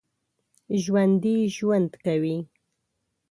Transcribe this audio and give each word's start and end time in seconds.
ژوندي 0.83 1.37
ژوند 1.55 1.91
کوي 2.03 2.37